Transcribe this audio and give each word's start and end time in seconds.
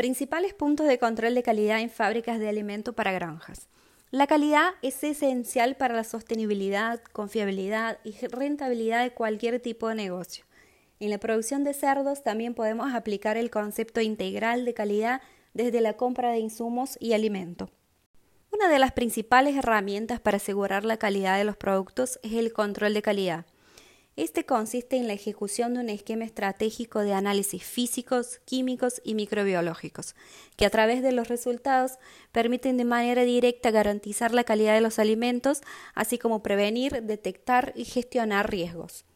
Principales 0.00 0.54
puntos 0.54 0.86
de 0.86 0.98
control 0.98 1.34
de 1.34 1.42
calidad 1.42 1.78
en 1.78 1.90
fábricas 1.90 2.38
de 2.38 2.48
alimento 2.48 2.94
para 2.94 3.12
granjas. 3.12 3.68
La 4.10 4.26
calidad 4.26 4.70
es 4.80 5.04
esencial 5.04 5.76
para 5.76 5.94
la 5.94 6.04
sostenibilidad, 6.04 7.02
confiabilidad 7.12 7.98
y 8.02 8.12
rentabilidad 8.28 9.02
de 9.02 9.10
cualquier 9.10 9.60
tipo 9.60 9.88
de 9.90 9.96
negocio. 9.96 10.46
En 11.00 11.10
la 11.10 11.18
producción 11.18 11.64
de 11.64 11.74
cerdos 11.74 12.22
también 12.22 12.54
podemos 12.54 12.94
aplicar 12.94 13.36
el 13.36 13.50
concepto 13.50 14.00
integral 14.00 14.64
de 14.64 14.72
calidad 14.72 15.20
desde 15.52 15.82
la 15.82 15.92
compra 15.98 16.30
de 16.30 16.38
insumos 16.38 16.96
y 16.98 17.12
alimento. 17.12 17.68
Una 18.50 18.70
de 18.70 18.78
las 18.78 18.92
principales 18.92 19.54
herramientas 19.54 20.18
para 20.18 20.38
asegurar 20.38 20.86
la 20.86 20.96
calidad 20.96 21.36
de 21.36 21.44
los 21.44 21.58
productos 21.58 22.18
es 22.22 22.32
el 22.32 22.54
control 22.54 22.94
de 22.94 23.02
calidad. 23.02 23.44
Este 24.20 24.44
consiste 24.44 24.98
en 24.98 25.06
la 25.06 25.14
ejecución 25.14 25.72
de 25.72 25.80
un 25.80 25.88
esquema 25.88 26.26
estratégico 26.26 26.98
de 26.98 27.14
análisis 27.14 27.64
físicos, 27.64 28.38
químicos 28.44 29.00
y 29.02 29.14
microbiológicos, 29.14 30.14
que 30.56 30.66
a 30.66 30.70
través 30.70 31.02
de 31.02 31.10
los 31.10 31.28
resultados 31.28 31.92
permiten 32.30 32.76
de 32.76 32.84
manera 32.84 33.22
directa 33.22 33.70
garantizar 33.70 34.34
la 34.34 34.44
calidad 34.44 34.74
de 34.74 34.82
los 34.82 34.98
alimentos, 34.98 35.62
así 35.94 36.18
como 36.18 36.42
prevenir, 36.42 37.02
detectar 37.02 37.72
y 37.74 37.86
gestionar 37.86 38.50
riesgos. 38.50 39.06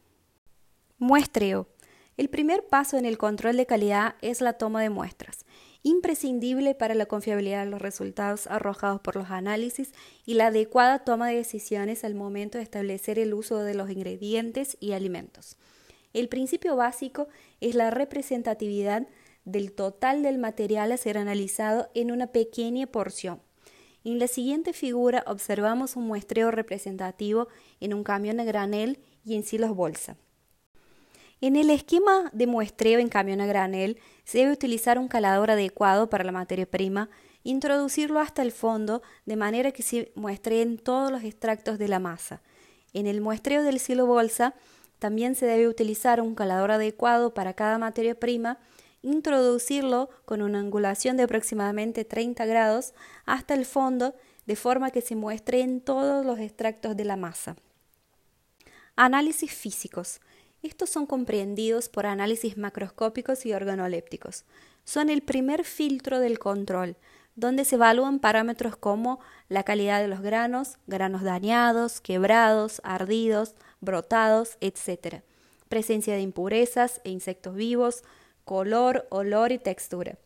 Muestreo. 0.96 1.68
El 2.16 2.30
primer 2.30 2.66
paso 2.66 2.96
en 2.96 3.04
el 3.04 3.18
control 3.18 3.58
de 3.58 3.66
calidad 3.66 4.14
es 4.22 4.40
la 4.40 4.54
toma 4.54 4.80
de 4.80 4.88
muestras 4.88 5.43
imprescindible 5.84 6.74
para 6.74 6.94
la 6.94 7.06
confiabilidad 7.06 7.64
de 7.64 7.70
los 7.70 7.80
resultados 7.80 8.48
arrojados 8.48 9.00
por 9.02 9.14
los 9.14 9.30
análisis 9.30 9.92
y 10.24 10.34
la 10.34 10.46
adecuada 10.46 11.04
toma 11.04 11.28
de 11.28 11.36
decisiones 11.36 12.04
al 12.04 12.14
momento 12.14 12.58
de 12.58 12.64
establecer 12.64 13.18
el 13.18 13.34
uso 13.34 13.58
de 13.58 13.74
los 13.74 13.90
ingredientes 13.90 14.76
y 14.80 14.92
alimentos. 14.92 15.56
El 16.14 16.28
principio 16.28 16.74
básico 16.74 17.28
es 17.60 17.74
la 17.74 17.90
representatividad 17.90 19.06
del 19.44 19.72
total 19.72 20.22
del 20.22 20.38
material 20.38 20.90
a 20.90 20.96
ser 20.96 21.18
analizado 21.18 21.90
en 21.94 22.10
una 22.10 22.28
pequeña 22.28 22.86
porción. 22.86 23.42
En 24.04 24.18
la 24.18 24.26
siguiente 24.26 24.72
figura 24.72 25.22
observamos 25.26 25.96
un 25.96 26.06
muestreo 26.06 26.50
representativo 26.50 27.48
en 27.80 27.92
un 27.92 28.04
camión 28.04 28.40
a 28.40 28.44
granel 28.44 29.00
y 29.22 29.34
en 29.36 29.44
silos 29.44 29.76
bolsa. 29.76 30.16
En 31.46 31.56
el 31.56 31.68
esquema 31.68 32.30
de 32.32 32.46
muestreo 32.46 32.98
en 33.00 33.10
camión 33.10 33.42
a 33.42 33.46
granel 33.46 33.98
se 34.24 34.38
debe 34.38 34.52
utilizar 34.52 34.98
un 34.98 35.08
calador 35.08 35.50
adecuado 35.50 36.08
para 36.08 36.24
la 36.24 36.32
materia 36.32 36.64
prima, 36.64 37.10
introducirlo 37.42 38.18
hasta 38.20 38.40
el 38.40 38.50
fondo 38.50 39.02
de 39.26 39.36
manera 39.36 39.70
que 39.70 39.82
se 39.82 40.10
muestreen 40.14 40.78
todos 40.78 41.12
los 41.12 41.22
extractos 41.22 41.78
de 41.78 41.86
la 41.86 41.98
masa. 41.98 42.40
En 42.94 43.06
el 43.06 43.20
muestreo 43.20 43.62
del 43.62 43.78
silo 43.78 44.06
bolsa 44.06 44.54
también 44.98 45.34
se 45.34 45.44
debe 45.44 45.68
utilizar 45.68 46.22
un 46.22 46.34
calador 46.34 46.70
adecuado 46.70 47.34
para 47.34 47.52
cada 47.52 47.76
materia 47.76 48.18
prima, 48.18 48.58
introducirlo 49.02 50.08
con 50.24 50.40
una 50.40 50.60
angulación 50.60 51.18
de 51.18 51.24
aproximadamente 51.24 52.06
30 52.06 52.46
grados 52.46 52.94
hasta 53.26 53.52
el 53.52 53.66
fondo 53.66 54.14
de 54.46 54.56
forma 54.56 54.92
que 54.92 55.02
se 55.02 55.14
muestren 55.14 55.82
todos 55.82 56.24
los 56.24 56.38
extractos 56.38 56.96
de 56.96 57.04
la 57.04 57.16
masa. 57.16 57.54
Análisis 58.96 59.52
físicos. 59.52 60.22
Estos 60.64 60.88
son 60.88 61.04
comprendidos 61.04 61.90
por 61.90 62.06
análisis 62.06 62.56
macroscópicos 62.56 63.44
y 63.44 63.52
organolépticos. 63.52 64.46
Son 64.82 65.10
el 65.10 65.20
primer 65.20 65.62
filtro 65.62 66.20
del 66.20 66.38
control, 66.38 66.96
donde 67.36 67.66
se 67.66 67.74
evalúan 67.74 68.18
parámetros 68.18 68.74
como 68.74 69.20
la 69.50 69.62
calidad 69.62 70.00
de 70.00 70.08
los 70.08 70.22
granos, 70.22 70.78
granos 70.86 71.22
dañados, 71.22 72.00
quebrados, 72.00 72.80
ardidos, 72.82 73.54
brotados, 73.82 74.56
etc. 74.62 75.22
Presencia 75.68 76.14
de 76.14 76.22
impurezas 76.22 77.02
e 77.04 77.10
insectos 77.10 77.54
vivos, 77.54 78.02
color, 78.46 79.06
olor 79.10 79.52
y 79.52 79.58
textura. 79.58 80.16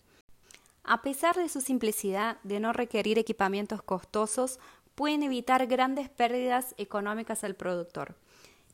A 0.85 1.03
pesar 1.03 1.35
de 1.35 1.49
su 1.49 1.61
simplicidad 1.61 2.37
de 2.45 2.61
no 2.61 2.73
requerir 2.73 3.19
equipamientos 3.19 3.83
costosos, 3.83 4.61
pueden 4.95 5.25
evitar 5.25 5.67
grandes 5.67 6.09
pérdidas 6.09 6.77
económicas 6.79 7.43
al 7.43 7.57
productor. 7.57 8.15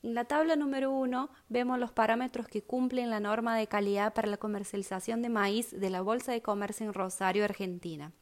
En 0.04 0.12
la 0.12 0.26
tabla 0.26 0.54
número 0.54 0.90
1 0.90 1.30
vemos 1.48 1.78
los 1.78 1.90
parámetros 1.90 2.46
que 2.46 2.60
cumplen 2.60 3.08
la 3.08 3.20
norma 3.20 3.56
de 3.56 3.68
calidad 3.68 4.12
para 4.12 4.28
la 4.28 4.36
comercialización 4.36 5.22
de 5.22 5.30
maíz 5.30 5.70
de 5.70 5.88
la 5.88 6.02
Bolsa 6.02 6.30
de 6.30 6.42
Comercio 6.42 6.84
en 6.84 6.92
Rosario, 6.92 7.42
Argentina. 7.42 8.12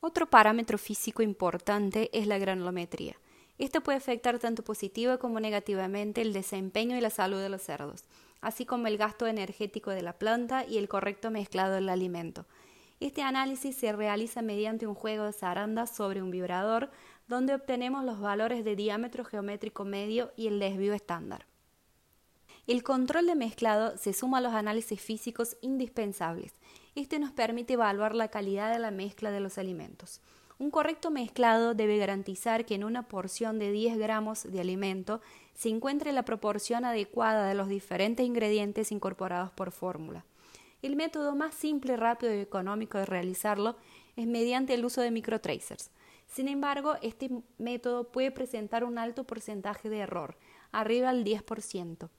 Otro 0.00 0.30
parámetro 0.30 0.78
físico 0.78 1.22
importante 1.22 2.08
es 2.18 2.26
la 2.26 2.38
granulometría. 2.38 3.14
Esto 3.58 3.82
puede 3.82 3.98
afectar 3.98 4.38
tanto 4.38 4.64
positiva 4.64 5.18
como 5.18 5.38
negativamente 5.38 6.22
el 6.22 6.32
desempeño 6.32 6.96
y 6.96 7.02
la 7.02 7.10
salud 7.10 7.42
de 7.42 7.50
los 7.50 7.60
cerdos, 7.60 8.06
así 8.40 8.64
como 8.64 8.86
el 8.86 8.96
gasto 8.96 9.26
energético 9.26 9.90
de 9.90 10.00
la 10.00 10.14
planta 10.14 10.64
y 10.64 10.78
el 10.78 10.88
correcto 10.88 11.30
mezclado 11.30 11.74
del 11.74 11.90
alimento. 11.90 12.46
Este 13.00 13.20
análisis 13.20 13.76
se 13.76 13.92
realiza 13.92 14.40
mediante 14.40 14.86
un 14.86 14.94
juego 14.94 15.24
de 15.24 15.34
zarandas 15.34 15.94
sobre 15.94 16.22
un 16.22 16.30
vibrador 16.30 16.90
donde 17.28 17.54
obtenemos 17.54 18.04
los 18.04 18.20
valores 18.20 18.64
de 18.64 18.76
diámetro 18.76 19.24
geométrico 19.24 19.84
medio 19.84 20.32
y 20.36 20.46
el 20.46 20.58
desvío 20.58 20.94
estándar. 20.94 21.46
El 22.66 22.82
control 22.82 23.26
de 23.26 23.36
mezclado 23.36 23.96
se 23.96 24.12
suma 24.12 24.38
a 24.38 24.40
los 24.40 24.52
análisis 24.52 25.00
físicos 25.00 25.56
indispensables. 25.60 26.52
Este 26.96 27.18
nos 27.18 27.30
permite 27.30 27.74
evaluar 27.74 28.14
la 28.14 28.28
calidad 28.28 28.72
de 28.72 28.80
la 28.80 28.90
mezcla 28.90 29.30
de 29.30 29.40
los 29.40 29.56
alimentos. 29.56 30.20
Un 30.58 30.70
correcto 30.70 31.10
mezclado 31.10 31.74
debe 31.74 31.98
garantizar 31.98 32.64
que 32.64 32.74
en 32.74 32.82
una 32.82 33.06
porción 33.06 33.58
de 33.58 33.70
10 33.70 33.98
gramos 33.98 34.42
de 34.50 34.60
alimento 34.60 35.20
se 35.54 35.68
encuentre 35.68 36.12
la 36.12 36.24
proporción 36.24 36.84
adecuada 36.84 37.46
de 37.46 37.54
los 37.54 37.68
diferentes 37.68 38.26
ingredientes 38.26 38.90
incorporados 38.90 39.52
por 39.52 39.70
fórmula. 39.70 40.24
El 40.82 40.96
método 40.96 41.36
más 41.36 41.54
simple, 41.54 41.96
rápido 41.96 42.34
y 42.34 42.40
económico 42.40 42.98
de 42.98 43.06
realizarlo 43.06 43.76
es 44.16 44.26
mediante 44.26 44.74
el 44.74 44.84
uso 44.84 45.02
de 45.02 45.10
microtracers. 45.10 45.90
Sin 46.36 46.48
embargo, 46.48 46.96
este 47.00 47.30
método 47.56 48.12
puede 48.12 48.30
presentar 48.30 48.84
un 48.84 48.98
alto 48.98 49.24
porcentaje 49.24 49.88
de 49.88 50.00
error, 50.00 50.36
arriba 50.70 51.08
al 51.08 51.24
10%. 51.24 52.10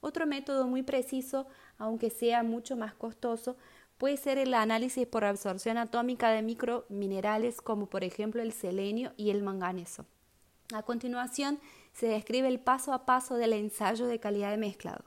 Otro 0.00 0.24
método 0.24 0.68
muy 0.68 0.84
preciso, 0.84 1.48
aunque 1.76 2.10
sea 2.10 2.44
mucho 2.44 2.76
más 2.76 2.94
costoso, 2.94 3.56
puede 3.98 4.18
ser 4.18 4.38
el 4.38 4.54
análisis 4.54 5.04
por 5.08 5.24
absorción 5.24 5.78
atómica 5.78 6.30
de 6.30 6.42
microminerales 6.42 7.60
como 7.60 7.86
por 7.86 8.04
ejemplo 8.04 8.40
el 8.40 8.52
selenio 8.52 9.14
y 9.16 9.30
el 9.30 9.42
manganeso. 9.42 10.06
A 10.72 10.84
continuación, 10.84 11.58
se 11.92 12.06
describe 12.06 12.46
el 12.46 12.60
paso 12.60 12.92
a 12.92 13.04
paso 13.04 13.34
del 13.34 13.52
ensayo 13.52 14.06
de 14.06 14.20
calidad 14.20 14.52
de 14.52 14.58
mezclado. 14.58 15.04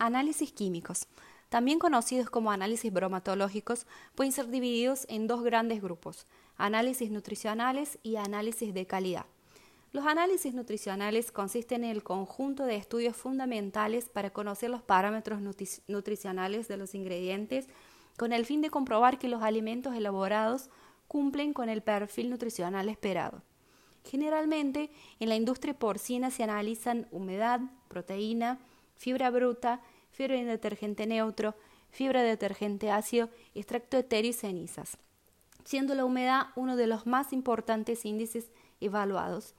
Análisis 0.00 0.50
químicos, 0.50 1.06
también 1.50 1.78
conocidos 1.78 2.30
como 2.30 2.50
análisis 2.50 2.92
bromatológicos, 2.92 3.86
pueden 4.16 4.32
ser 4.32 4.48
divididos 4.48 5.06
en 5.08 5.28
dos 5.28 5.44
grandes 5.44 5.80
grupos, 5.80 6.26
análisis 6.56 7.10
nutricionales 7.10 7.98
y 8.02 8.16
análisis 8.16 8.74
de 8.74 8.86
calidad. 8.86 9.26
Los 9.92 10.06
análisis 10.06 10.54
nutricionales 10.54 11.30
consisten 11.30 11.84
en 11.84 11.90
el 11.90 12.02
conjunto 12.02 12.64
de 12.64 12.76
estudios 12.76 13.16
fundamentales 13.16 14.08
para 14.08 14.30
conocer 14.30 14.70
los 14.70 14.82
parámetros 14.82 15.40
nutricionales 15.86 16.66
de 16.66 16.76
los 16.76 16.96
ingredientes 16.96 17.68
con 18.16 18.32
el 18.32 18.44
fin 18.44 18.60
de 18.60 18.70
comprobar 18.70 19.18
que 19.18 19.28
los 19.28 19.42
alimentos 19.42 19.94
elaborados 19.94 20.68
cumplen 21.06 21.52
con 21.52 21.68
el 21.68 21.82
perfil 21.82 22.30
nutricional 22.30 22.88
esperado. 22.88 23.42
Generalmente, 24.04 24.90
en 25.20 25.28
la 25.28 25.36
industria 25.36 25.78
porcina 25.78 26.30
se 26.30 26.42
analizan 26.42 27.06
humedad, 27.10 27.60
proteína, 27.88 28.58
fibra 28.96 29.30
bruta, 29.30 29.80
fibra 30.10 30.34
de 30.36 30.44
detergente 30.44 31.06
neutro, 31.06 31.54
fibra 31.90 32.22
de 32.22 32.30
detergente 32.30 32.90
ácido, 32.90 33.30
extracto 33.54 33.96
etéreo 33.96 34.30
y 34.30 34.34
cenizas 34.34 34.98
siendo 35.64 35.94
la 35.94 36.04
humedad 36.04 36.48
uno 36.56 36.76
de 36.76 36.86
los 36.86 37.06
más 37.06 37.32
importantes 37.32 38.04
índices 38.04 38.50
evaluados, 38.80 39.54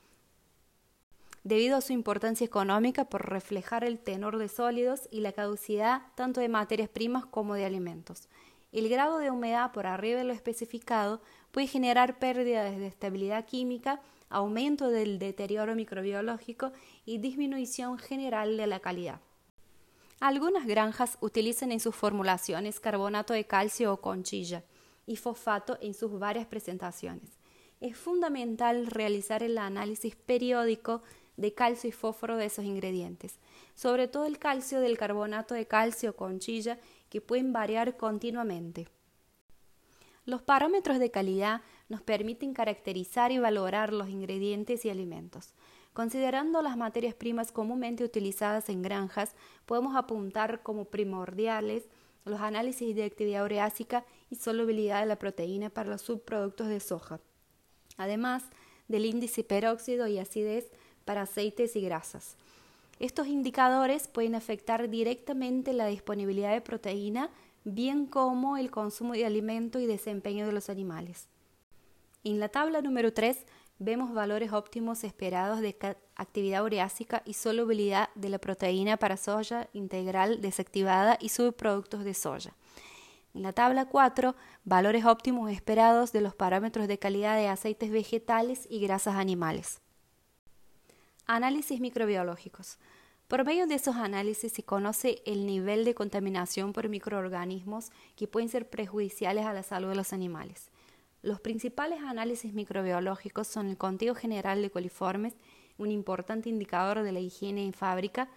debido 1.44 1.78
a 1.78 1.82
su 1.82 1.94
importancia 1.94 2.46
económica 2.46 3.06
por 3.06 3.30
reflejar 3.30 3.84
el 3.84 4.00
tenor 4.00 4.38
de 4.38 4.50
sólidos 4.50 5.08
y 5.12 5.22
la 5.22 5.32
caducidad 5.32 6.02
tanto 6.16 6.42
de 6.42 6.50
materias 6.50 6.90
primas 6.90 7.26
como 7.26 7.54
de 7.54 7.66
alimentos. 7.66 8.28
El 8.72 8.90
grado 8.90 9.20
de 9.20 9.32
humedad 9.32 9.72
por 9.72 9.88
arriba 9.88 10.20
de 10.20 10.26
lo 10.26 10.34
especificado 10.34 11.22
puede 11.52 11.68
generar 11.68 12.20
pérdidas 12.20 12.76
de 12.76 12.88
estabilidad 12.88 13.46
química, 13.46 14.02
aumento 14.30 14.90
del 14.90 15.20
deterioro 15.20 15.76
microbiológico 15.76 16.72
y 17.06 17.20
disminución 17.20 18.00
general 18.00 18.58
de 18.58 18.68
la 18.68 18.80
calidad. 18.80 19.22
Algunas 20.20 20.66
granjas 20.66 21.18
utilizan 21.22 21.72
en 21.72 21.80
sus 21.80 21.96
formulaciones 21.96 22.80
carbonato 22.80 23.34
de 23.34 23.46
calcio 23.46 23.94
o 23.94 24.02
conchilla 24.02 24.64
y 25.06 25.16
fosfato 25.18 25.78
en 25.82 25.94
sus 25.94 26.20
varias 26.20 26.48
presentaciones. 26.48 27.30
Es 27.82 27.98
fundamental 27.98 28.88
realizar 28.88 29.44
el 29.44 29.58
análisis 29.58 30.16
periódico 30.16 31.04
de 31.38 31.54
calcio 31.54 31.90
y 31.90 31.92
fósforo 31.92 32.38
de 32.38 32.46
esos 32.46 32.66
ingredientes, 32.66 33.40
sobre 33.76 34.08
todo 34.08 34.26
el 34.26 34.40
calcio 34.40 34.80
del 34.80 34.98
carbonato 34.98 35.54
de 35.54 35.68
calcio 35.68 36.12
o 36.12 36.16
conchilla 36.16 36.80
que 37.10 37.22
pueden 37.22 37.54
variar 37.54 37.98
continuamente. 37.98 38.88
Los 40.26 40.42
parámetros 40.42 40.98
de 40.98 41.12
calidad 41.12 41.62
nos 41.88 42.02
permiten 42.02 42.54
caracterizar 42.54 43.32
y 43.32 43.38
valorar 43.38 43.94
los 43.94 44.10
ingredientes 44.10 44.84
y 44.86 44.90
alimentos. 44.90 45.54
Considerando 45.94 46.62
las 46.62 46.78
materias 46.78 47.14
primas 47.14 47.52
comúnmente 47.52 48.04
utilizadas 48.04 48.70
en 48.70 48.82
granjas, 48.82 49.36
podemos 49.66 49.96
apuntar 49.96 50.64
como 50.64 50.86
primordiales 50.86 51.88
los 52.26 52.42
análisis 52.42 52.96
de 52.96 53.04
actividad 53.04 53.46
ureásica 53.46 54.04
y 54.30 54.36
solubilidad 54.36 55.02
de 55.02 55.06
la 55.06 55.18
proteína 55.18 55.70
para 55.70 55.90
los 55.90 56.02
subproductos 56.02 56.68
de 56.68 56.80
soja, 56.80 57.20
además 57.98 58.44
del 58.88 59.06
índice 59.06 59.44
peróxido 59.44 60.08
y 60.08 60.20
acidez 60.20 60.72
para 61.06 61.22
aceites 61.22 61.76
y 61.76 61.82
grasas. 61.82 62.36
Estos 63.00 63.28
indicadores 63.28 64.08
pueden 64.08 64.36
afectar 64.36 64.90
directamente 64.90 65.74
la 65.74 65.88
disponibilidad 65.88 66.54
de 66.54 66.62
proteína, 66.62 67.30
bien 67.64 68.06
como 68.06 68.58
el 68.58 68.72
consumo 68.72 69.14
de 69.14 69.26
alimento 69.26 69.80
y 69.80 69.86
desempeño 69.86 70.46
de 70.46 70.54
los 70.54 70.70
animales. 70.70 71.28
En 72.24 72.40
la 72.40 72.50
tabla 72.50 72.82
número 72.82 73.14
3 73.14 73.46
vemos 73.80 74.14
valores 74.14 74.54
óptimos 74.54 75.04
esperados 75.04 75.60
de 75.60 75.76
actividad 76.16 76.64
ureásica 76.64 77.22
y 77.26 77.34
solubilidad 77.34 78.10
de 78.16 78.30
la 78.30 78.40
proteína 78.40 78.98
para 78.98 79.18
soya 79.18 79.70
integral 79.74 80.42
desactivada 80.42 81.18
y 81.20 81.30
subproductos 81.30 82.04
de 82.04 82.14
soya. 82.14 82.56
En 83.34 83.42
la 83.42 83.52
tabla 83.52 83.86
4, 83.86 84.34
valores 84.64 85.04
óptimos 85.04 85.52
esperados 85.52 86.14
de 86.14 86.22
los 86.22 86.34
parámetros 86.34 86.88
de 86.88 87.00
calidad 87.00 87.36
de 87.36 87.50
aceites 87.50 87.92
vegetales 87.92 88.66
y 88.70 88.80
grasas 88.80 89.16
animales. 89.16 89.82
Análisis 91.28 91.82
microbiológicos. 91.82 92.78
Por 93.28 93.44
medio 93.44 93.68
de 93.68 93.76
esos 93.76 93.96
análisis 93.96 94.54
se 94.54 94.64
conoce 94.64 95.22
el 95.26 95.46
nivel 95.48 95.84
de 95.84 95.96
contaminación 95.96 96.72
por 96.72 96.88
microorganismos 96.88 97.92
que 98.16 98.28
pueden 98.28 98.50
ser 98.50 98.70
prejudiciales 98.70 99.46
a 99.46 99.54
la 99.54 99.64
salud 99.64 99.90
de 99.90 99.96
los 99.96 100.14
animales. 100.14 100.70
Los 101.26 101.40
principales 101.42 102.04
análisis 102.04 102.54
microbiológicos 102.54 103.48
son 103.48 103.68
el 103.70 103.78
conteo 103.78 104.14
general 104.14 104.62
de 104.62 104.70
coliformes, 104.70 105.34
un 105.80 105.90
importante 105.90 106.50
indicador 106.50 107.02
de 107.02 107.12
la 107.12 107.20
higiene 107.20 107.66
en 107.66 107.74
fábrica, 107.74 108.30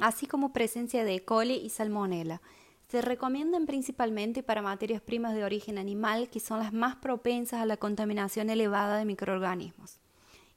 así 0.00 0.26
como 0.26 0.52
presencia 0.52 1.04
de 1.04 1.14
E. 1.14 1.24
coli 1.24 1.54
y 1.54 1.70
salmonella. 1.70 2.42
Se 2.88 3.00
recomiendan 3.00 3.66
principalmente 3.66 4.42
para 4.42 4.60
materias 4.60 5.02
primas 5.02 5.36
de 5.36 5.44
origen 5.44 5.78
animal, 5.78 6.28
que 6.30 6.40
son 6.40 6.58
las 6.58 6.72
más 6.72 6.96
propensas 6.96 7.60
a 7.60 7.66
la 7.66 7.76
contaminación 7.76 8.50
elevada 8.50 8.96
de 8.96 9.04
microorganismos. 9.04 10.00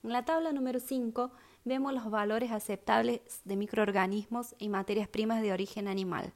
En 0.02 0.14
la 0.14 0.26
tabla 0.26 0.52
número 0.54 0.80
5 0.80 1.32
vemos 1.66 1.94
los 1.94 2.10
valores 2.10 2.52
aceptables 2.52 3.22
de 3.46 3.56
microorganismos 3.58 4.56
y 4.58 4.70
materias 4.70 5.08
primas 5.08 5.44
de 5.44 5.54
origen 5.54 5.88
animal. 5.88 6.34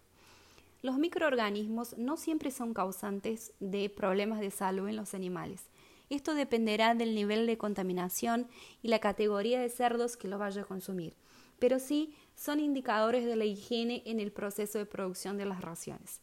Los 0.81 0.98
microorganismos 0.98 1.95
no 1.98 2.18
siempre 2.18 2.50
son 2.50 2.74
causantes 2.74 3.54
de 3.60 3.88
problemas 3.89 4.39
de 4.39 4.50
salud 4.50 4.88
en 4.88 4.95
los 4.95 5.13
animales. 5.13 5.69
Esto 6.10 6.33
dependerá 6.33 6.95
del 6.95 7.13
nivel 7.13 7.45
de 7.45 7.57
contaminación 7.57 8.48
y 8.81 8.88
la 8.88 9.00
categoría 9.00 9.62
de 9.62 9.69
cerdos 9.69 10.18
que 10.18 10.28
lo 10.28 10.39
vaya 10.39 10.63
a 10.63 10.66
consumir, 10.66 11.16
pero 11.60 11.78
sí 11.78 12.16
son 12.36 12.60
indicadores 12.60 13.25
de 13.25 13.36
la 13.36 13.45
higiene 13.45 14.01
en 14.06 14.19
el 14.19 14.31
proceso 14.31 14.80
de 14.80 14.88
producción 14.88 15.38
de 15.38 15.45
las 15.45 15.62
raciones. 15.62 16.19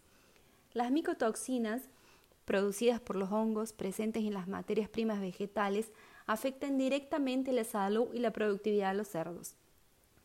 Las 0.72 0.90
micotoxinas 0.90 1.82
producidas 2.44 3.00
por 3.00 3.14
los 3.14 3.31
hongos 3.31 3.72
presentes 3.72 4.25
en 4.25 4.34
las 4.34 4.49
materias 4.49 4.88
primas 4.88 5.20
vegetales 5.20 5.93
afectan 6.26 6.78
directamente 6.78 7.52
la 7.52 7.64
salud 7.64 8.08
y 8.12 8.19
la 8.19 8.32
productividad 8.32 8.90
de 8.90 8.99
los 8.99 9.08
cerdos. 9.08 9.54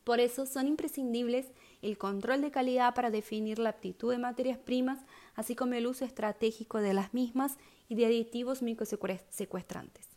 Por 0.03 0.19
eso 0.19 0.45
son 0.45 0.67
imprescindibles 0.67 1.47
el 1.81 1.97
control 1.97 2.41
de 2.41 2.51
calidad 2.51 2.93
para 2.93 3.09
definir 3.09 3.57
la 3.57 3.69
aptitud 3.69 4.11
de 4.11 4.17
materias 4.17 4.57
primas, 4.57 4.99
así 5.35 5.55
como 5.55 5.73
el 5.75 5.87
uso 5.87 6.03
estratégico 6.03 6.79
de 6.79 6.93
las 6.93 7.13
mismas 7.13 7.57
y 7.87 7.95
de 7.95 8.07
aditivos 8.07 8.61
micosecuestrantes. 8.61 10.09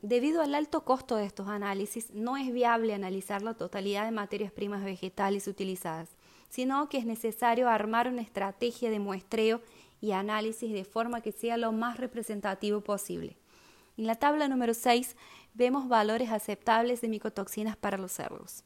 Debido 0.00 0.42
al 0.42 0.54
alto 0.54 0.84
costo 0.84 1.16
de 1.16 1.26
estos 1.26 1.46
análisis, 1.48 2.12
no 2.12 2.36
es 2.36 2.52
viable 2.52 2.94
analizar 2.94 3.42
la 3.42 3.54
totalidad 3.54 4.04
de 4.04 4.10
materias 4.10 4.50
primas 4.50 4.82
vegetales 4.82 5.46
utilizadas, 5.46 6.08
sino 6.48 6.88
que 6.88 6.98
es 6.98 7.06
necesario 7.06 7.68
armar 7.68 8.08
una 8.08 8.22
estrategia 8.22 8.90
de 8.90 8.98
muestreo 8.98 9.60
y 10.00 10.12
análisis 10.12 10.72
de 10.72 10.84
forma 10.84 11.20
que 11.20 11.32
sea 11.32 11.56
lo 11.56 11.70
más 11.70 11.98
representativo 11.98 12.80
posible. 12.80 13.36
En 13.96 14.06
la 14.06 14.16
tabla 14.16 14.48
número 14.48 14.74
6 14.74 15.16
vemos 15.54 15.86
valores 15.86 16.30
aceptables 16.30 17.00
de 17.02 17.08
micotoxinas 17.08 17.76
para 17.76 17.98
los 17.98 18.10
cerdos 18.10 18.64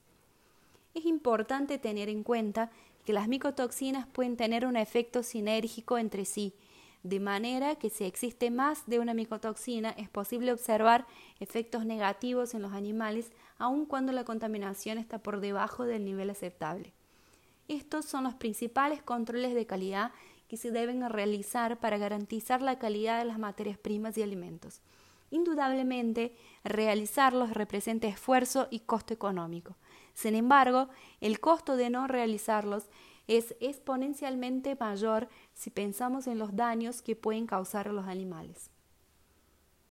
es 0.97 1.05
importante 1.05 1.79
tener 1.79 2.09
en 2.09 2.23
cuenta 2.23 2.71
que 3.05 3.13
las 3.13 3.29
micotoxinas 3.29 4.07
pueden 4.07 4.37
tener 4.37 4.67
un 4.67 4.77
efecto 4.77 5.23
sinérgico 5.23 5.99
entre 5.99 6.25
sí, 6.25 6.55
de 7.03 7.21
manera 7.21 7.77
que 7.77 7.91
si 7.91 8.05
existe 8.05 8.51
más 8.51 8.87
de 8.87 8.99
una 8.99 9.13
micotoxina 9.13 9.91
es 9.91 10.09
posible 10.09 10.53
observar 10.53 11.07
efectos 11.39 11.85
negativos 11.85 12.55
en 12.55 12.63
los 12.63 12.73
animales 12.73 13.31
aun 13.59 13.85
cuando 13.85 14.11
la 14.13 14.25
contaminación 14.25 14.97
está 14.99 15.19
por 15.19 15.41
debajo 15.41 15.85
del 15.85 16.05
nivel 16.05 16.31
aceptable. 16.31 16.95
Estos 17.69 18.07
son 18.07 18.25
los 18.25 18.35
principales 18.35 19.03
controles 19.03 19.55
de 19.55 19.67
calidad 19.67 20.13
que 20.49 20.57
se 20.57 20.71
deben 20.71 21.09
realizar 21.11 21.79
para 21.79 21.99
garantizar 21.99 22.63
la 22.63 22.79
calidad 22.79 23.19
de 23.19 23.27
las 23.27 23.39
materias 23.39 23.79
primas 23.79 24.17
y 24.17 24.23
alimentos. 24.23 24.81
Indudablemente, 25.31 26.35
realizarlos 26.65 27.51
representa 27.51 28.07
esfuerzo 28.07 28.69
y 28.71 28.81
costo 28.81 29.13
económico. 29.13 29.77
Sin 30.17 30.35
embargo, 30.35 30.89
el 31.21 31.41
costo 31.41 31.77
de 31.77 31.91
no 31.91 32.07
realizarlos 32.07 32.89
es 33.27 33.55
exponencialmente 33.61 34.75
mayor 34.75 35.29
si 35.53 35.69
pensamos 35.69 36.27
en 36.27 36.39
los 36.39 36.57
daños 36.57 37.03
que 37.03 37.17
pueden 37.17 37.47
causar 37.47 37.89
a 37.89 37.93
los 37.93 38.07
animales. 38.07 38.71